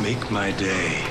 Make 0.00 0.32
my 0.32 0.52
day. 0.52 1.02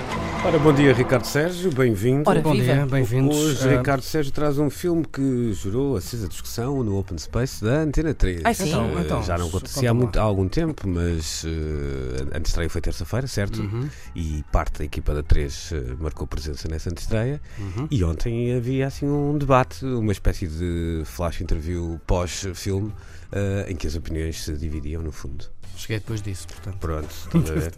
Ora, 0.46 0.58
bom 0.58 0.74
dia 0.74 0.92
Ricardo 0.94 1.26
Sérgio, 1.26 1.72
bem-vindo. 1.72 2.28
Ora, 2.28 2.42
Bom 2.42 2.52
viva. 2.54 2.64
dia, 2.74 2.86
bem-vindos. 2.88 3.38
Hoje 3.38 3.70
Ah, 3.70 3.78
Ricardo 3.78 4.02
Sérgio 4.02 4.32
traz 4.32 4.58
um 4.58 4.70
filme 4.72 5.06
que 5.06 5.54
gerou 5.54 5.96
acesa 5.96 6.28
discussão 6.28 6.84
no 6.84 6.98
Open 6.98 7.18
Space 7.18 7.64
da 7.64 7.82
Antena 7.82 8.14
3. 8.14 8.42
Ai, 8.44 8.54
sim? 8.56 8.70
Então, 8.70 8.86
Eh, 8.98 9.02
então, 9.02 9.24
Já 9.24 9.38
não 9.38 9.46
conta 9.52 9.58
acontecia 9.66 9.92
há, 9.92 9.94
muito, 9.94 10.18
há 10.20 10.24
algum 10.24 10.48
tempo, 10.48 10.88
mas 10.88 11.44
eh, 11.46 12.26
a 12.34 12.38
antestreia 12.40 12.70
foi 12.70 12.82
terça-feira, 12.82 13.28
certo? 13.28 13.62
Uhum. 13.62 13.88
E 14.16 14.44
parte 14.52 14.80
da 14.80 14.86
equipa 14.86 15.14
da 15.14 15.22
3 15.22 15.72
eh, 15.74 15.96
marcou 16.00 16.26
presença 16.26 16.68
nessa 16.68 16.90
antestreia. 16.90 17.40
Uhum. 17.60 17.88
E 17.92 18.04
ontem 18.04 18.56
havia 18.56 18.88
assim 18.88 19.06
um 19.06 19.38
debate, 19.38 19.86
uma 19.86 20.12
espécie 20.12 20.48
de 20.48 21.04
flash 21.06 21.42
interview 21.42 22.00
pós-filme, 22.08 22.92
eh, 23.32 23.68
em 23.70 23.76
que 23.76 23.86
as 23.86 23.96
opiniões 23.96 24.44
se 24.44 24.54
dividiam 24.54 25.04
no 25.04 25.12
fundo. 25.12 25.46
Cheguei 25.78 26.00
depois 26.00 26.22
disso, 26.22 26.48
portanto. 26.48 26.78
Pronto, 26.80 27.10
estás 27.12 27.50
a 27.52 27.54
ver? 27.54 27.74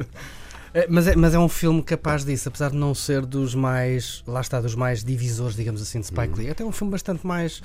É, 0.73 0.88
mas, 0.90 1.08
é, 1.08 1.16
mas 1.16 1.34
é 1.34 1.40
um 1.40 1.48
filme 1.50 1.84
capaz 1.84 2.26
disso, 2.26 2.48
apesar 2.50 2.72
de 2.72 2.77
não 2.77 2.95
ser 2.95 3.26
dos 3.26 3.54
mais, 3.54 4.23
lá 4.27 4.41
está, 4.41 4.59
dos 4.59 4.73
mais 4.76 5.04
divisores, 5.04 5.55
digamos 5.55 5.81
assim, 5.81 6.00
de 6.00 6.08
Spike 6.08 6.38
Lee. 6.40 6.50
Até 6.50 6.64
é 6.64 6.66
um 6.66 6.72
filme 6.72 6.91
bastante 6.91 7.26
mais. 7.26 7.62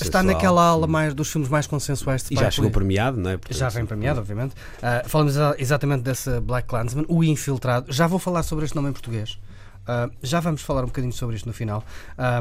Está 0.00 0.22
naquela 0.22 0.62
ala 0.64 0.86
mais 0.86 1.12
dos 1.12 1.30
filmes 1.30 1.48
mais 1.48 1.66
consensuais 1.66 2.22
de 2.22 2.26
E 2.26 2.36
Spike 2.36 2.40
já 2.44 2.50
chegou 2.50 2.66
Lee. 2.68 2.72
premiado, 2.74 3.16
não 3.20 3.30
é? 3.30 3.38
Já 3.50 3.68
vem 3.68 3.84
premiado, 3.84 4.20
obviamente. 4.20 4.54
Ah, 4.82 5.02
falamos 5.06 5.34
exa- 5.34 5.56
exatamente 5.58 6.02
desse 6.02 6.40
Black 6.40 6.68
Clansman, 6.68 7.04
O 7.08 7.22
Infiltrado. 7.24 7.92
Já 7.92 8.06
vou 8.06 8.18
falar 8.18 8.42
sobre 8.44 8.64
este 8.64 8.74
nome 8.76 8.90
em 8.90 8.92
português. 8.92 9.38
Ah, 9.86 10.08
já 10.22 10.38
vamos 10.40 10.62
falar 10.62 10.82
um 10.82 10.86
bocadinho 10.86 11.12
sobre 11.12 11.34
isto 11.36 11.46
no 11.46 11.52
final. 11.52 11.84
Ah, 12.16 12.40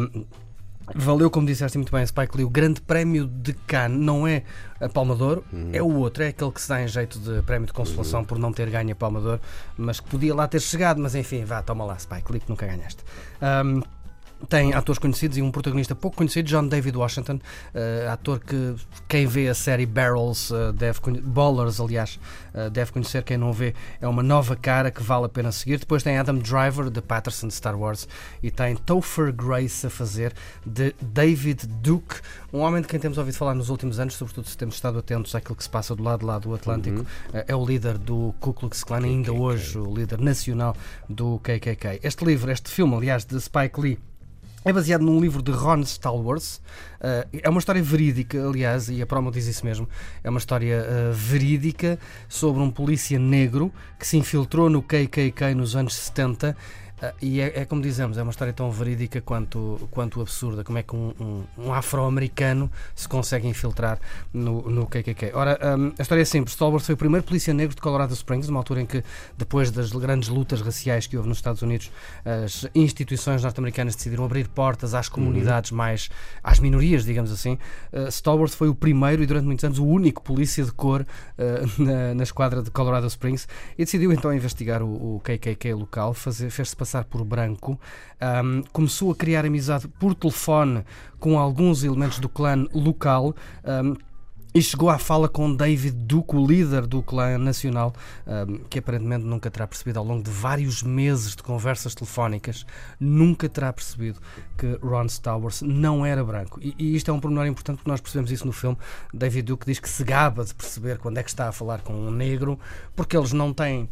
valeu, 0.95 1.29
como 1.29 1.47
disseste 1.47 1.77
muito 1.77 1.91
bem, 1.91 2.05
Spike 2.05 2.37
Lee, 2.37 2.45
o 2.45 2.49
grande 2.49 2.81
prémio 2.81 3.27
de 3.27 3.53
Cannes. 3.53 3.99
Não 3.99 4.27
é 4.27 4.43
a 4.79 4.89
Palma 4.89 5.15
de 5.15 5.23
Ouro, 5.23 5.45
é 5.71 5.81
o 5.81 5.93
outro, 5.95 6.23
é 6.23 6.27
aquele 6.27 6.51
que 6.51 6.61
se 6.61 6.69
dá 6.69 6.81
em 6.81 6.87
jeito 6.87 7.19
de 7.19 7.41
prémio 7.43 7.67
de 7.67 7.73
consolação 7.73 8.23
por 8.23 8.37
não 8.39 8.51
ter 8.51 8.69
ganho 8.69 8.91
a 8.91 8.95
Palma 8.95 9.19
de 9.19 9.27
Ouro, 9.27 9.41
mas 9.77 9.99
que 9.99 10.09
podia 10.09 10.33
lá 10.33 10.47
ter 10.47 10.59
chegado, 10.59 11.01
mas 11.01 11.15
enfim, 11.15 11.45
vá, 11.45 11.61
toma 11.61 11.85
lá, 11.85 11.97
Spike 11.97 12.31
Lee, 12.31 12.39
que 12.41 12.49
nunca 12.49 12.65
ganhaste. 12.65 13.03
Ah, 13.41 13.63
tem 14.47 14.73
atores 14.73 14.99
conhecidos 14.99 15.37
e 15.37 15.41
um 15.41 15.51
protagonista 15.51 15.95
pouco 15.95 16.17
conhecido, 16.17 16.47
John 16.47 16.67
David 16.67 16.97
Washington, 16.97 17.39
eh, 17.73 18.07
ator 18.11 18.39
que 18.39 18.75
quem 19.07 19.25
vê 19.25 19.47
a 19.49 19.53
série 19.53 19.85
Barrels 19.85 20.51
eh, 20.51 20.71
deve 20.73 20.99
Ballers, 21.21 21.79
aliás, 21.79 22.19
eh, 22.53 22.69
deve 22.69 22.91
conhecer. 22.91 23.23
Quem 23.23 23.37
não 23.37 23.53
vê 23.53 23.73
é 23.99 24.07
uma 24.07 24.23
nova 24.23 24.55
cara 24.55 24.91
que 24.91 25.01
vale 25.01 25.25
a 25.25 25.29
pena 25.29 25.51
seguir. 25.51 25.79
Depois 25.79 26.03
tem 26.03 26.17
Adam 26.17 26.37
Driver 26.37 26.89
de 26.89 27.01
Patterson 27.01 27.47
de 27.47 27.53
Star 27.53 27.77
Wars 27.77 28.07
e 28.41 28.51
tem 28.51 28.75
Topher 28.75 29.33
Grace 29.33 29.87
a 29.87 29.89
fazer 29.89 30.33
de 30.65 30.93
David 31.01 31.67
Duke, 31.67 32.15
um 32.53 32.59
homem 32.59 32.81
de 32.81 32.87
quem 32.87 32.99
temos 32.99 33.17
ouvido 33.17 33.35
falar 33.35 33.55
nos 33.55 33.69
últimos 33.69 33.99
anos, 33.99 34.15
sobretudo 34.15 34.47
se 34.47 34.57
temos 34.57 34.75
estado 34.75 34.99
atentos 34.99 35.33
àquilo 35.35 35.55
que 35.55 35.63
se 35.63 35.69
passa 35.69 35.95
do 35.95 36.03
lado 36.03 36.25
lá 36.25 36.37
do 36.37 36.53
Atlântico. 36.53 37.05
Eh, 37.33 37.45
é 37.47 37.55
o 37.55 37.65
líder 37.65 37.97
do 37.97 38.33
Ku 38.39 38.53
Klux 38.53 38.83
Klan, 38.83 39.03
ainda 39.03 39.31
hoje 39.31 39.77
o 39.77 39.93
líder 39.93 40.19
nacional 40.19 40.75
do 41.07 41.39
KKK. 41.39 41.99
Este 42.03 42.25
livro, 42.25 42.51
este 42.51 42.69
filme, 42.69 42.95
aliás, 42.95 43.25
de 43.25 43.39
Spike 43.39 43.79
Lee. 43.79 44.10
É 44.63 44.71
baseado 44.71 45.01
num 45.01 45.19
livro 45.19 45.41
de 45.41 45.51
Ron 45.51 45.79
Stallworth. 45.79 46.59
Uh, 46.99 47.39
é 47.41 47.49
uma 47.49 47.57
história 47.57 47.81
verídica, 47.81 48.47
aliás, 48.47 48.89
e 48.89 49.01
a 49.01 49.07
promo 49.07 49.31
diz 49.31 49.47
isso 49.47 49.65
mesmo. 49.65 49.89
É 50.23 50.29
uma 50.29 50.37
história 50.37 50.85
uh, 50.85 51.13
verídica 51.13 51.97
sobre 52.29 52.61
um 52.61 52.69
polícia 52.69 53.17
negro 53.17 53.73
que 53.97 54.05
se 54.05 54.17
infiltrou 54.17 54.69
no 54.69 54.83
KKK 54.83 55.55
nos 55.55 55.75
anos 55.75 55.95
70. 55.95 56.55
Uh, 57.01 57.13
e 57.21 57.41
é, 57.41 57.61
é 57.61 57.65
como 57.65 57.81
dizemos, 57.81 58.17
é 58.17 58.21
uma 58.21 58.29
história 58.31 58.53
tão 58.53 58.69
verídica 58.71 59.19
quanto, 59.21 59.87
quanto 59.91 60.21
absurda. 60.21 60.63
Como 60.63 60.77
é 60.77 60.83
que 60.83 60.95
um, 60.95 61.13
um- 61.19 61.43
um 61.65 61.73
afro-americano 61.73 62.69
se 62.95 63.07
consegue 63.07 63.47
infiltrar 63.47 63.99
no, 64.33 64.61
no 64.69 64.85
KKK? 64.85 65.31
Ora, 65.33 65.57
um, 65.77 65.93
a 65.97 66.01
história 66.01 66.21
é 66.21 66.25
simples. 66.25 66.53
Stallworth 66.53 66.83
foi 66.85 66.93
o 66.93 66.97
primeiro 66.97 67.25
polícia 67.25 67.53
negro 67.53 67.75
de 67.75 67.81
Colorado 67.81 68.13
Springs, 68.13 68.47
numa 68.47 68.59
altura 68.59 68.81
em 68.81 68.85
que, 68.85 69.03
depois 69.37 69.71
das 69.71 69.91
grandes 69.91 70.29
lutas 70.29 70.61
raciais 70.61 71.07
que 71.07 71.17
houve 71.17 71.27
nos 71.27 71.37
Estados 71.39 71.61
Unidos, 71.61 71.89
as 72.23 72.67
instituições 72.75 73.41
norte-americanas 73.43 73.95
decidiram 73.95 74.25
abrir 74.25 74.47
portas 74.47 74.93
às 74.93 75.09
comunidades 75.09 75.71
mais. 75.71 76.09
às 76.43 76.59
minorias, 76.59 77.03
digamos 77.03 77.31
assim. 77.31 77.57
Uh, 77.91 78.07
Stallworth 78.09 78.53
foi 78.53 78.69
o 78.69 78.75
primeiro 78.75 79.23
e 79.23 79.25
durante 79.25 79.45
muitos 79.45 79.63
anos 79.65 79.79
o 79.79 79.85
único 79.85 80.21
polícia 80.21 80.63
de 80.63 80.71
cor 80.71 81.01
uh, 81.01 81.05
na, 81.81 82.13
na 82.13 82.23
esquadra 82.23 82.61
de 82.61 82.69
Colorado 82.69 83.07
Springs 83.07 83.47
e 83.77 83.85
decidiu 83.85 84.11
então 84.13 84.31
investigar 84.33 84.83
o, 84.83 85.15
o 85.15 85.19
KKK 85.21 85.73
local, 85.73 86.13
fez-se 86.13 86.75
passar 86.75 86.90
por 87.05 87.23
branco, 87.23 87.79
um, 88.43 88.63
começou 88.71 89.11
a 89.11 89.15
criar 89.15 89.45
amizade 89.45 89.87
por 89.87 90.13
telefone 90.13 90.83
com 91.19 91.39
alguns 91.39 91.83
elementos 91.83 92.19
do 92.19 92.27
clã 92.27 92.67
local. 92.73 93.35
um, 93.63 93.95
e 94.53 94.61
chegou 94.61 94.89
à 94.89 94.97
fala 94.97 95.29
com 95.29 95.55
David 95.55 95.95
Duke, 95.95 96.35
o 96.35 96.45
líder 96.45 96.85
do 96.85 97.01
clã 97.01 97.37
nacional, 97.37 97.93
que 98.69 98.79
aparentemente 98.79 99.23
nunca 99.23 99.49
terá 99.49 99.65
percebido 99.65 99.97
ao 99.97 100.03
longo 100.03 100.21
de 100.21 100.29
vários 100.29 100.83
meses 100.83 101.37
de 101.37 101.41
conversas 101.41 101.95
telefónicas, 101.95 102.65
nunca 102.99 103.47
terá 103.47 103.71
percebido 103.71 104.19
que 104.57 104.77
Ron 104.83 105.07
Stowers 105.07 105.61
não 105.61 106.05
era 106.05 106.21
branco. 106.21 106.59
E, 106.61 106.75
e 106.77 106.97
isto 106.97 107.09
é 107.09 107.13
um 107.13 107.19
pormenor 107.21 107.47
importante 107.47 107.77
porque 107.77 107.89
nós 107.89 108.01
percebemos 108.01 108.29
isso 108.29 108.45
no 108.45 108.51
filme. 108.51 108.77
David 109.13 109.45
Duke 109.45 109.65
diz 109.65 109.79
que 109.79 109.87
se 109.87 110.03
gaba 110.03 110.43
de 110.43 110.53
perceber 110.53 110.97
quando 110.97 111.17
é 111.17 111.23
que 111.23 111.29
está 111.29 111.47
a 111.47 111.53
falar 111.53 111.79
com 111.79 111.93
um 111.93 112.11
negro, 112.11 112.59
porque 112.93 113.15
eles 113.15 113.31
não 113.31 113.53
têm 113.53 113.89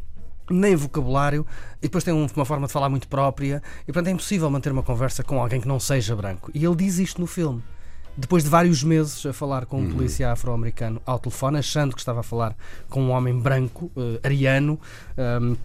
nem 0.53 0.75
vocabulário 0.75 1.45
e 1.79 1.83
depois 1.87 2.05
um- 2.07 2.27
uma 2.35 2.45
forma 2.45 2.67
de 2.67 2.73
falar 2.73 2.89
muito 2.89 3.07
própria 3.07 3.61
e 3.83 3.91
portanto 3.91 4.07
é 4.07 4.11
impossível 4.11 4.49
manter 4.49 4.71
uma 4.71 4.83
conversa 4.83 5.23
com 5.23 5.39
alguém 5.41 5.59
que 5.61 5.67
não 5.67 5.79
seja 5.79 6.15
branco. 6.15 6.51
E 6.53 6.63
ele 6.65 6.75
diz 6.75 6.97
isto 6.99 7.19
no 7.21 7.27
filme. 7.27 7.61
Depois 8.17 8.43
de 8.43 8.49
vários 8.49 8.83
meses 8.83 9.25
a 9.25 9.31
falar 9.31 9.65
com 9.65 9.79
um 9.81 9.91
polícia 9.91 10.29
afro-americano 10.31 11.01
ao 11.05 11.17
telefone, 11.19 11.57
achando 11.59 11.93
que 11.93 11.99
estava 12.01 12.19
a 12.19 12.23
falar 12.23 12.53
com 12.89 13.01
um 13.01 13.11
homem 13.11 13.37
branco, 13.39 13.89
eh, 13.95 14.19
ariano, 14.27 14.77
ehm, 15.17 15.55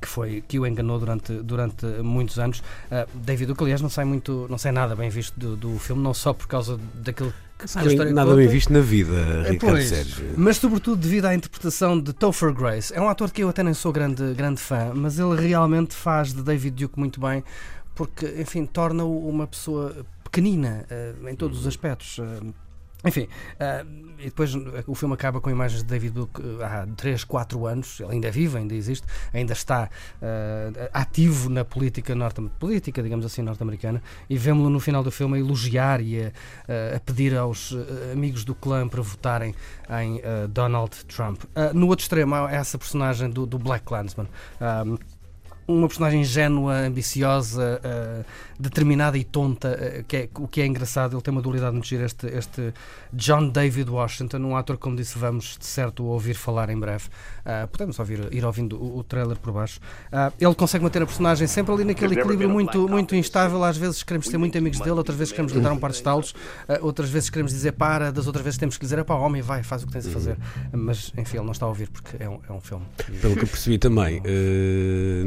que 0.00 0.06
foi 0.06 0.44
que 0.46 0.58
o 0.60 0.66
enganou 0.66 0.98
durante, 1.00 1.32
durante 1.32 1.86
muitos 2.02 2.38
anos. 2.38 2.58
Uh, 2.58 3.08
David 3.14 3.46
Duke, 3.46 3.62
aliás, 3.64 3.80
não 3.80 3.88
sai 3.88 4.04
muito, 4.04 4.46
não 4.50 4.58
sai 4.58 4.70
nada 4.70 4.94
bem 4.94 5.08
visto 5.08 5.40
do, 5.40 5.56
do 5.56 5.78
filme, 5.78 6.02
não 6.02 6.12
só 6.12 6.34
por 6.34 6.46
causa 6.46 6.78
daquilo 6.94 7.32
que, 7.58 7.66
que 7.66 7.78
a 7.78 8.04
Nada, 8.12 8.30
conta, 8.30 8.36
bem 8.36 8.48
visto 8.48 8.72
na 8.72 8.80
vida, 8.80 9.14
é, 9.14 9.50
Ricardo 9.50 9.72
pois, 9.72 9.88
Sérgio. 9.88 10.34
Mas 10.36 10.56
sobretudo 10.58 11.00
devido 11.00 11.26
à 11.26 11.34
interpretação 11.34 11.98
de 11.98 12.12
Topher 12.12 12.52
Grace. 12.52 12.92
É 12.94 13.00
um 13.00 13.08
ator 13.08 13.30
que 13.30 13.42
eu 13.42 13.48
até 13.48 13.62
nem 13.62 13.74
sou 13.74 13.92
grande, 13.92 14.34
grande 14.34 14.60
fã, 14.60 14.92
mas 14.94 15.18
ele 15.18 15.34
realmente 15.36 15.94
faz 15.94 16.32
de 16.32 16.42
David 16.42 16.84
Duke 16.84 16.98
muito 16.98 17.20
bem, 17.20 17.42
porque, 17.94 18.26
enfim, 18.38 18.66
torna-o 18.66 19.28
uma 19.28 19.46
pessoa 19.46 20.04
pequenina 20.22 20.84
eh, 20.90 21.14
em 21.28 21.34
todos 21.34 21.60
os 21.60 21.66
aspectos. 21.66 22.20
Enfim, 23.06 23.28
eh, 23.58 23.84
e 24.18 24.24
depois 24.24 24.54
eh, 24.54 24.84
o 24.86 24.94
filme 24.94 25.14
acaba 25.14 25.40
com 25.40 25.50
imagens 25.50 25.82
de 25.82 25.88
David 25.88 26.14
Duke 26.14 26.40
eh, 26.40 26.64
há 26.64 26.86
3, 26.96 27.24
4 27.24 27.66
anos, 27.66 28.00
ele 28.00 28.12
ainda 28.12 28.28
é 28.28 28.30
vivo, 28.30 28.56
ainda 28.56 28.74
existe, 28.74 29.06
ainda 29.32 29.52
está 29.52 29.88
eh, 30.20 30.90
ativo 30.92 31.48
na 31.48 31.64
política 31.64 32.14
norte 32.14 32.40
política, 32.58 33.02
digamos 33.02 33.24
assim, 33.24 33.42
norte-americana, 33.42 34.02
e 34.28 34.36
vemos-lo 34.36 34.70
no 34.70 34.80
final 34.80 35.02
do 35.02 35.10
filme 35.10 35.36
a 35.36 35.40
elogiar 35.40 36.00
e 36.00 36.22
a, 36.22 36.32
a 36.96 37.00
pedir 37.00 37.36
aos 37.36 37.74
amigos 38.12 38.44
do 38.44 38.54
clã 38.54 38.88
para 38.88 39.02
votarem 39.02 39.54
em 39.90 40.20
eh, 40.22 40.46
Donald 40.48 41.04
Trump. 41.06 41.42
Ah, 41.54 41.72
no 41.72 41.88
outro 41.88 42.02
extremo 42.02 42.34
há 42.34 42.50
essa 42.50 42.78
personagem 42.78 43.30
do, 43.30 43.46
do 43.46 43.58
Black 43.58 43.84
Klansman. 43.84 44.26
Ah, 44.60 44.84
uma 45.68 45.88
personagem 45.88 46.20
ingênua, 46.20 46.74
ambiciosa, 46.86 47.80
eh, 47.82 48.24
determinada 48.58 49.18
e 49.18 49.24
tonta, 49.24 49.68
eh, 49.80 50.04
que 50.06 50.16
é, 50.16 50.28
o 50.36 50.46
que 50.46 50.60
é 50.60 50.66
engraçado, 50.66 51.16
ele 51.16 51.22
tem 51.22 51.32
uma 51.32 51.42
dualidade 51.42 51.72
muito 51.72 51.86
gira, 51.86 52.04
este, 52.04 52.26
este 52.28 52.72
John 53.12 53.48
David 53.48 53.90
Washington, 53.90 54.38
um 54.38 54.56
ator, 54.56 54.78
como 54.78 54.96
disse, 54.96 55.18
vamos 55.18 55.56
de 55.58 55.66
certo 55.66 56.04
ouvir 56.04 56.34
falar 56.34 56.70
em 56.70 56.78
breve. 56.78 57.04
Ah, 57.44 57.68
podemos 57.70 57.98
ouvir, 57.98 58.32
ir 58.32 58.44
ouvindo 58.44 58.76
o, 58.76 58.98
o 58.98 59.04
trailer 59.04 59.36
por 59.38 59.52
baixo. 59.52 59.80
Ele 60.40 60.54
consegue 60.54 60.84
manter 60.84 61.02
a 61.02 61.06
personagem 61.06 61.46
sempre 61.46 61.72
ali 61.72 61.84
naquele 61.84 62.18
equilíbrio 62.18 62.48
muito, 62.48 62.88
muito 62.88 63.14
instável, 63.14 63.62
às 63.64 63.76
vezes 63.76 64.02
queremos 64.02 64.28
ter 64.28 64.38
muito 64.38 64.56
amigos 64.56 64.78
dele, 64.80 64.92
outras 64.92 65.16
vezes 65.16 65.32
queremos 65.32 65.52
lhe 65.52 65.60
dar 65.60 65.72
um 65.72 65.78
par 65.78 65.90
de 65.90 65.96
estalos, 65.96 66.34
outras 66.80 67.08
vezes 67.08 67.30
queremos 67.30 67.52
dizer 67.52 67.72
para, 67.72 68.10
das 68.12 68.26
outras 68.26 68.44
vezes 68.44 68.58
temos 68.58 68.76
que 68.76 68.84
dizer, 68.84 69.02
pá, 69.04 69.14
homem, 69.14 69.42
vai, 69.42 69.62
faz 69.62 69.82
o 69.82 69.86
que 69.86 69.92
tens 69.92 70.06
a 70.06 70.10
fazer. 70.10 70.36
Mas, 70.72 71.12
enfim, 71.16 71.38
ele 71.38 71.46
não 71.46 71.52
está 71.52 71.66
a 71.66 71.68
ouvir 71.68 71.88
porque 71.88 72.22
é 72.22 72.28
um, 72.28 72.40
é 72.48 72.52
um 72.52 72.60
filme. 72.60 72.84
Pelo 73.20 73.34
que 73.34 73.44
eu 73.44 73.48
percebi 73.48 73.78
também, 73.78 74.22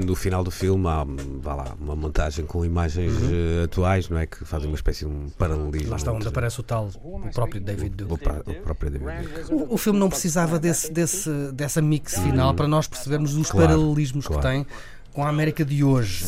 no 0.06 0.16
final 0.30 0.44
do 0.44 0.52
filme 0.52 0.88
há 0.88 1.04
vá 1.42 1.56
lá, 1.56 1.76
uma 1.80 1.96
montagem 1.96 2.46
com 2.46 2.64
imagens 2.64 3.14
eh, 3.24 3.64
atuais, 3.64 4.08
não 4.10 4.18
é? 4.20 4.28
Que 4.28 4.46
fazem 4.46 4.68
uma 4.70 4.76
espécie 4.76 5.06
de 5.06 5.12
um 5.12 5.28
paralelismo. 5.30 5.90
Lá 5.90 5.96
está 5.98 6.12
onde 6.12 6.28
aparece 6.28 6.60
o 6.60 6.64
tal, 6.64 6.90
o 7.04 7.20
próprio 7.34 7.60
David 7.60 7.96
Duke. 7.96 8.14
o, 8.14 8.52
o 8.52 8.56
próprio 8.62 8.92
David 8.92 9.28
Duke. 9.28 9.54
O, 9.54 9.74
o 9.74 9.78
filme 9.78 10.00
não 10.00 10.08
precisava 10.08 10.60
desse, 10.60 10.92
desse, 10.92 11.30
dessa 11.52 11.82
mix 11.82 12.18
final 12.20 12.54
para 12.54 12.68
nós 12.68 12.88
percebermos 12.88 13.36
os 13.36 13.50
Claro, 13.50 13.70
paralelismos 13.70 14.28
claro. 14.28 14.42
que 14.42 14.48
tem 14.48 14.68
com 15.20 15.26
a 15.26 15.30
América 15.30 15.66
de 15.66 15.84
hoje. 15.84 16.24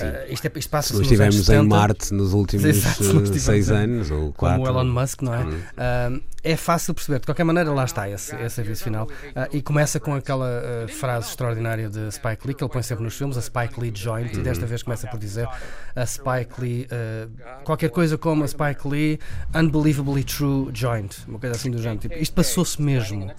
Ah, 0.00 0.24
isto, 0.26 0.46
é, 0.46 0.52
isto 0.56 0.70
não 0.72 0.78
nos 0.80 1.00
estivemos 1.02 1.36
em 1.36 1.42
70. 1.42 1.64
Marte 1.64 2.14
nos 2.14 2.32
últimos 2.32 2.64
Exato, 2.64 3.04
eh, 3.04 3.38
seis 3.38 3.68
em- 3.68 3.74
anos 3.74 4.10
ou 4.10 4.32
quatro. 4.32 4.62
como 4.62 4.78
o 4.78 4.80
Elon 4.80 4.90
Musk, 4.90 5.20
não 5.20 5.34
é? 5.34 5.46
Ah, 5.76 6.10
é 6.42 6.56
fácil 6.56 6.94
perceber. 6.94 7.20
De 7.20 7.26
qualquer 7.26 7.44
maneira, 7.44 7.70
lá 7.70 7.84
está 7.84 8.08
esse, 8.08 8.34
esse 8.36 8.60
aviso 8.60 8.84
final. 8.84 9.06
Ah, 9.36 9.48
e 9.52 9.60
começa 9.60 10.00
com 10.00 10.14
aquela 10.14 10.48
ah, 10.48 10.88
frase 10.88 11.28
extraordinária 11.28 11.90
de 11.90 12.10
Spike 12.10 12.46
Lee, 12.46 12.54
que 12.54 12.64
ele 12.64 12.72
põe 12.72 12.82
sempre 12.82 13.04
nos 13.04 13.14
filmes, 13.14 13.36
a 13.36 13.42
Spike 13.42 13.78
Lee 13.78 13.92
Joint, 13.94 14.32
e 14.32 14.40
desta 14.40 14.64
vez 14.64 14.82
começa 14.82 15.06
por 15.08 15.20
dizer 15.20 15.46
a 15.94 16.06
Spike 16.06 16.58
Lee, 16.58 16.88
ah, 16.90 17.28
qualquer 17.62 17.90
coisa 17.90 18.16
como 18.16 18.44
a 18.44 18.48
Spike 18.48 18.88
Lee 18.88 19.18
Unbelievably 19.54 20.24
True 20.24 20.70
Joint, 20.72 21.14
uma 21.28 21.38
coisa 21.38 21.54
assim 21.54 21.70
do 21.70 21.76
género. 21.76 22.00
Tipo, 22.00 22.14
isto 22.14 22.34
passou-se 22.34 22.80
mesmo. 22.80 23.30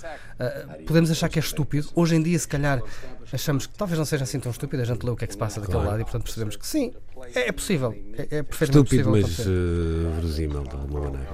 Podemos 0.86 1.10
achar 1.10 1.30
que 1.30 1.40
é 1.40 1.42
estúpido. 1.42 1.90
Hoje 1.96 2.16
em 2.16 2.22
dia, 2.22 2.38
se 2.38 2.48
calhar, 2.48 2.80
achamos 3.32 3.66
que 3.66 3.74
talvez 3.76 3.98
não 3.98 4.06
seja 4.06 4.24
assim 4.24 4.40
tão 4.40 4.52
estúpido. 4.52 4.83
A 4.84 4.86
gente 4.94 5.04
lê 5.06 5.12
o 5.12 5.16
que 5.16 5.24
é 5.24 5.28
que 5.28 5.34
se 5.34 5.40
passa 5.40 5.60
daquele 5.62 5.84
lado 5.86 6.02
e, 6.02 6.04
portanto, 6.04 6.24
percebemos 6.24 6.56
que 6.56 6.68
sim, 6.68 6.92
é, 7.36 7.48
é 7.48 7.52
possível. 7.52 7.96
É, 8.18 8.38
é 8.38 8.44
perfeitamente 8.44 8.96
Estúpido, 8.96 9.10
possível. 9.12 9.28
mas 9.38 9.40
eh, 9.40 10.16
verosímil 10.16 10.64
de 10.64 10.72
alguma 10.76 11.00
maneira. 11.02 11.28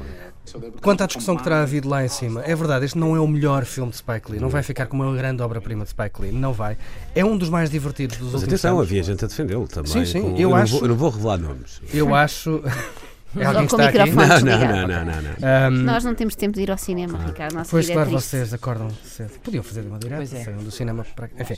Quanto 0.81 1.01
à 1.04 1.06
discussão 1.06 1.36
que 1.38 1.44
terá 1.44 1.62
havido 1.62 1.88
lá 1.88 2.04
em 2.04 2.07
cima, 2.07 2.42
é 2.44 2.56
verdade, 2.56 2.86
este 2.86 2.98
não 2.98 3.16
é 3.16 3.19
o 3.19 3.28
melhor 3.28 3.66
filme 3.66 3.92
de 3.92 3.98
Spike 3.98 4.31
Lee, 4.31 4.40
não 4.40 4.50
vai 4.50 4.63
ficar 4.63 4.88
como 4.88 5.04
uma 5.04 5.16
grande 5.16 5.44
obra-prima 5.44 5.84
de 5.84 5.92
Spike 5.92 6.22
Lee, 6.22 6.31
não 6.31 6.54
vai. 6.54 6.75
É 7.13 7.24
um 7.24 7.38
dos 7.38 7.50
mais 7.50 7.69
divertidos 7.69 8.18
dos 8.18 8.28
Mas 8.28 8.42
últimos 8.42 8.54
atenção, 8.54 8.78
anos. 8.78 8.88
havia 8.90 9.04
gente 9.04 9.24
a 9.25 9.28
defendê-lo 9.28 9.68
também. 9.68 9.92
Sim, 9.92 10.06
sim, 10.06 10.22
com- 10.22 10.38
eu 10.38 10.50
não 10.50 10.56
acho- 10.56 10.74
vou, 10.74 10.81
eu 10.81 10.88
não 10.88 10.95
vou 10.95 11.10
revelar 11.12 11.38
nomes. 11.38 11.81
Eu 11.94 12.16
acho. 12.16 12.63
É 13.38 13.46
alguém 13.46 13.68
que 13.68 13.76
com 13.76 13.81
o 13.81 13.86
está 13.86 14.02
aqui? 14.02 14.10
microfone. 14.12 14.44
Não, 14.44 14.60
não, 14.60 14.88
não, 14.88 15.06
não, 15.06 15.72
não. 15.72 15.84
Nós 15.84 16.04
não 16.04 16.16
temos 16.16 16.36
tempo 16.36 16.56
de 16.56 16.62
ir 16.64 16.72
ao 16.72 16.78
cinema, 16.78 17.18
Ricardo. 17.26 17.54
Nossa 17.54 17.70
Pois 17.70 17.90
claro, 17.90 18.10
é 18.10 18.14
vocês 18.14 18.54
acordam 18.54 18.90
cedo. 19.04 19.31
Podiam 19.44 19.64
fazer 19.64 19.81
de 19.81 19.88
uma 19.88 20.00
direta, 20.00 20.24
é. 20.24 20.44
saiam 20.44 20.60
do 20.64 20.72
cinema 20.72 21.06
para. 21.16 21.30
Enfim. 21.40 21.56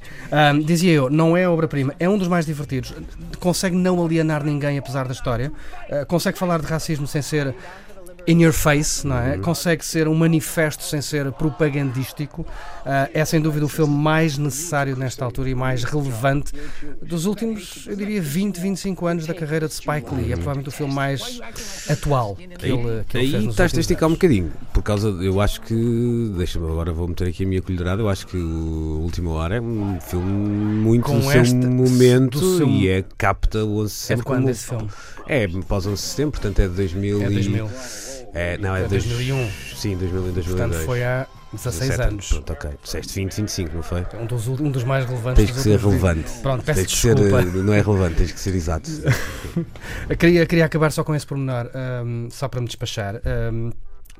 Dizia 0.66 0.92
eu, 0.92 1.10
não 1.10 1.38
é 1.38 1.48
obra-prima, 1.48 1.94
é 2.00 2.10
um 2.10 2.18
dos 2.18 2.28
mais 2.28 2.46
divertidos. 2.46 2.94
Consegue 3.40 3.76
não 3.76 4.04
alienar 4.04 4.44
ninguém 4.44 4.78
apesar 4.78 5.06
da 5.08 5.14
história. 5.14 5.52
Ah, 5.90 6.06
consegue 6.06 6.38
falar 6.38 6.60
de 6.60 6.68
racismo 6.68 7.08
sem 7.08 7.22
ser 7.22 7.56
in 8.28 8.42
your 8.42 8.54
face, 8.54 9.06
não 9.06 9.18
é? 9.18 9.38
Consegue 9.38 9.84
ser 9.86 10.08
um 10.08 10.14
manifesto 10.16 10.84
sem 10.84 11.02
ser 11.02 11.32
propagandístico. 11.32 12.46
Ah, 12.86 13.10
é 13.14 13.24
sem 13.26 13.40
dúvida 13.42 13.66
o 13.66 13.70
filme 13.70 13.94
mais 13.96 14.38
necessário 14.38 14.96
nesta 14.96 15.24
altura 15.26 15.50
e 15.50 15.56
mais 15.56 15.84
relevante 15.84 16.52
dos 17.02 17.26
últimos, 17.26 17.86
eu 17.88 17.96
diria, 17.96 18.22
20, 18.22 18.60
25 18.60 19.06
anos 19.08 19.26
da 19.28 19.34
carreira 19.34 19.68
de 19.68 19.74
Spike 19.74 20.14
Lee. 20.16 20.32
É 20.32 20.36
provavelmente 20.36 20.70
o 20.70 20.72
filme 20.72 20.94
mais 20.94 21.40
atual 21.90 22.36
que 22.36 22.44
ele, 22.66 23.04
que 23.08 23.18
ele 23.18 23.36
Aí 23.38 23.48
estás 23.48 23.76
a 23.76 23.80
esticar 23.80 24.10
um 24.10 24.14
bocadinho, 24.14 24.52
por 24.74 24.82
causa, 24.84 25.12
de- 25.12 25.26
eu 25.26 25.40
acho 25.42 25.62
que, 25.62 26.34
deixa-me 26.38 26.66
agora, 26.68 26.92
vou 26.92 27.08
meter 27.08 27.28
aqui 27.28 27.44
a 27.44 27.48
minha 27.48 27.62
colherada, 27.62 28.02
eu 28.02 28.10
acho 28.10 28.26
que 28.28 28.38
o 28.38 29.00
Última 29.02 29.32
Hora 29.32 29.56
é 29.58 29.62
um 29.62 30.00
filme 30.02 30.32
muito 30.32 31.06
Com 31.06 31.20
do 31.20 31.24
seu 31.24 31.42
esta- 31.42 31.56
momento 31.56 32.40
do 32.40 32.58
seu- 32.58 32.68
e 32.68 32.88
é, 32.90 33.04
capta 33.18 33.64
o 33.64 33.78
11 33.78 33.78
de 33.78 33.84
É 33.84 33.86
de 33.86 33.92
setembro 33.92 34.26
quando 34.26 34.40
como... 34.42 34.50
esse 34.52 34.66
filme? 34.68 34.90
É, 35.28 35.48
pós 35.68 35.86
11 35.86 35.96
de 36.02 36.08
setembro, 36.08 36.32
portanto 36.32 36.60
é 36.60 36.68
de 36.68 36.74
2000 36.76 37.22
É 37.22 37.26
e- 37.28 37.34
2000. 37.34 37.70
É, 38.34 38.58
não, 38.58 38.76
é, 38.76 38.84
É 38.84 38.88
dois- 38.88 39.04
2001. 39.06 39.50
Sim, 39.76 39.98
2000 39.98 40.30
e 40.30 40.32
2002. 40.32 40.48
Portanto, 40.48 40.86
foi 40.86 41.04
há 41.04 41.28
16 41.52 41.90
17, 41.90 42.08
anos. 42.10 42.28
Pronto, 42.30 42.54
ok. 42.54 42.70
Disseste 42.82 43.14
20, 43.16 43.36
25, 43.36 43.76
não 43.76 43.84
foi? 43.84 44.06
Um 44.20 44.26
dos, 44.26 44.48
um 44.48 44.72
dos 44.72 44.84
mais 44.86 45.06
relevantes. 45.06 45.44
Tens 45.46 45.56
que 45.56 45.62
ser 45.62 45.80
relevante. 45.80 46.32
Pronto, 46.42 46.64
peço 46.64 46.80
Tens 46.80 46.90
de 46.92 46.98
ser, 46.98 47.16
desculpa. 47.16 47.42
eh, 47.42 47.62
não 47.64 47.74
é 47.74 47.82
relevante, 47.82 48.16
tens 48.16 48.32
que 48.32 48.40
ser 48.40 48.56
exato. 48.56 48.90
Queria, 50.18 50.46
queria 50.46 50.66
acabar 50.66 50.92
só 50.92 51.04
com 51.04 51.14
esse 51.16 51.26
pormenor, 51.26 51.70
ahm, 51.74 52.30
só 52.30 52.48
para 52.48 52.62
me 52.62 52.68
despachar. 52.68 53.16
ahm, 53.26 53.72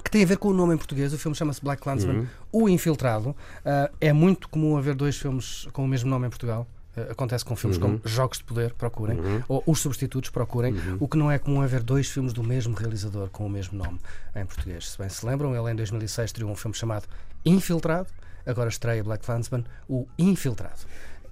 que 0.04 0.10
tem 0.10 0.24
a 0.24 0.26
ver 0.26 0.38
com 0.38 0.48
o 0.50 0.54
nome 0.54 0.74
em 0.74 0.78
português. 0.78 1.14
O 1.14 1.18
filme 1.18 1.38
chama-se 1.38 1.62
Black 1.64 1.80
Clansman, 1.82 2.28
O 2.52 2.68
Infiltrado. 2.68 3.36
Ah, 3.64 3.90
é 4.02 4.12
muito 4.12 4.50
comum 4.50 4.76
haver 4.76 4.96
dois 4.96 5.16
filmes 5.16 5.68
com 5.74 5.86
o 5.86 5.88
mesmo 5.88 6.10
nome 6.10 6.26
em 6.26 6.30
Portugal. 6.30 6.68
Ah, 6.96 7.12
acontece 7.12 7.46
com 7.46 7.56
filmes 7.56 7.78
como 7.78 8.02
Jogos 8.06 8.40
de 8.40 8.44
Poder, 8.44 8.74
procurem, 8.74 9.18
ou 9.48 9.64
Os 9.66 9.80
Substitutos, 9.80 10.30
procurem. 10.30 10.76
O 11.00 11.08
que 11.08 11.18
não 11.18 11.32
é 11.32 11.40
comum 11.40 11.62
haver 11.62 11.84
dois 11.84 12.08
filmes 12.08 12.34
do 12.34 12.44
mesmo 12.44 12.76
realizador 12.76 13.30
com 13.30 13.46
o 13.46 13.50
mesmo 13.50 13.78
nome 13.78 14.00
em 14.36 14.46
português. 14.46 14.92
Se 14.92 14.98
bem 14.98 15.10
se 15.10 15.26
lembram, 15.26 15.56
ele 15.56 15.72
em 15.72 15.76
2006 15.76 16.26
estreou 16.30 16.52
um 16.52 16.56
filme 16.56 16.76
chamado 16.76 17.08
Infiltrado, 17.46 18.08
agora 18.46 18.70
estreia 18.70 19.04
Black 19.04 19.26
Clansman, 19.26 19.64
O 19.88 20.08
Infiltrado. 20.18 20.80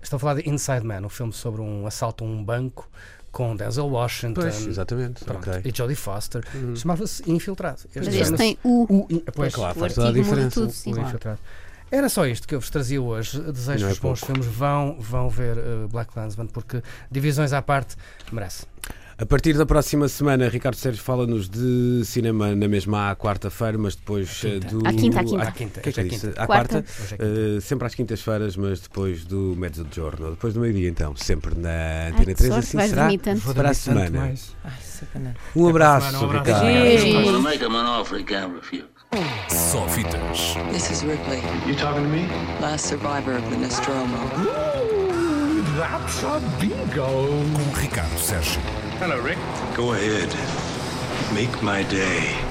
Estou 0.02 0.16
a 0.18 0.20
falar 0.20 0.36
de 0.36 0.50
Inside 0.50 0.86
Man, 0.86 1.02
um 1.06 1.10
filme 1.10 1.34
sobre 1.34 1.62
um 1.62 1.86
assalto 1.86 2.24
a 2.24 2.28
um 2.28 2.42
banco 2.44 2.90
com 3.32 3.56
Denzel 3.56 3.88
Washington. 3.88 4.42
Pois, 4.42 4.66
exatamente. 4.66 5.24
Pronto, 5.26 5.50
ok. 5.50 5.62
E 5.66 5.76
Jodie 5.76 5.96
Foster. 5.96 6.44
Chamava-se 6.76 7.30
Infiltrado. 7.30 7.82
Mas 7.96 8.08
este 8.08 8.38
tem 8.38 8.58
o. 8.64 8.84
o 8.84 9.08
pois, 9.34 9.54
Claro, 9.54 9.78
O 9.78 9.80
faz 9.82 9.94
toda 9.94 10.10
a 10.10 10.12
diferença. 10.12 10.62
tudo, 10.62 10.72
sim. 10.72 10.94
o 10.94 11.00
Infiltrado. 11.00 11.40
Era 11.92 12.08
só 12.10 12.26
isto 12.26 12.48
que 12.48 12.56
eu 12.56 12.60
vos 12.60 12.70
trazia 12.70 13.02
hoje. 13.02 13.40
Desejo 13.40 13.86
Não 13.86 13.88
é 13.88 13.90
que 13.90 13.94
os 13.94 14.00
bons 14.00 14.20
pouco. 14.20 14.26
filmes 14.34 14.46
vão, 14.56 14.98
vão 15.00 15.30
ver 15.30 15.58
uh, 15.58 15.88
Black 15.88 16.12
Clansman, 16.14 16.48
porque 16.48 16.82
divisões 17.10 17.52
à 17.54 17.62
parte 17.62 17.96
merece. 18.32 18.66
A 19.22 19.26
partir 19.26 19.58
da 19.58 19.66
próxima 19.66 20.08
semana, 20.08 20.48
Ricardo 20.48 20.76
Sérgio 20.76 21.04
fala-nos 21.04 21.50
de 21.50 22.04
cinema 22.06 22.56
na 22.56 22.70
mesma 22.70 23.12
à 23.12 23.16
quarta-feira, 23.18 23.78
mas 23.78 23.94
depois 23.94 24.42
eh, 24.46 24.60
do. 24.60 24.88
À 24.88 24.94
quinta, 24.94 25.20
à 25.20 25.24
quinta. 25.26 25.44
À 25.44 25.52
quinta, 25.52 25.82
que 25.82 25.90
é 25.90 25.92
que 25.92 26.00
é 26.00 26.06
é 26.06 26.08
quinta. 26.08 26.30
À 26.42 26.46
Quarta. 26.48 26.84
quarta? 26.84 27.16
É. 27.22 27.58
Eh, 27.58 27.60
sempre 27.60 27.86
às 27.86 27.94
quintas-feiras, 27.96 28.56
mas 28.56 28.80
depois 28.80 29.26
do 29.26 29.56
Mezzogiorno, 29.58 30.30
depois 30.30 30.54
do 30.54 30.62
meio-dia, 30.62 30.88
então, 30.88 31.18
sempre 31.18 31.54
na 31.54 32.08
Antena 32.08 32.16
Ai, 32.20 32.26
que 32.28 32.36
3, 32.36 32.54
sorte, 32.54 32.78
assim 32.78 32.90
será. 32.90 33.10
Vou 33.36 33.54
para 33.54 33.70
a 33.72 33.74
semana. 33.74 34.20
mais. 34.22 34.56
Ai. 34.64 34.72
Um 35.54 35.68
abraço, 35.68 36.12
semana, 36.12 36.26
um 36.26 36.40
abraço. 36.40 38.16
Ricardo. 38.16 38.50
This 40.80 40.92
is 40.92 41.04
Ripley, 41.04 41.42
You 41.68 41.76
talking 41.76 42.04
to 42.04 42.10
me? 42.10 42.26
last 42.62 42.86
survivor 42.86 43.34
of 43.34 43.44
the 43.50 43.58
Nostromo. 43.58 44.16
That's 45.76 46.24
a 46.24 46.40
bingo. 46.58 47.28
Com 47.28 47.74
Ricardo 47.74 48.16
Sérgio. 48.16 48.62
Hello, 48.98 49.20
Rick. 49.20 49.38
Go 49.76 49.92
ahead. 49.92 50.34
Make 51.36 51.62
my 51.62 51.84
day. 51.84 52.49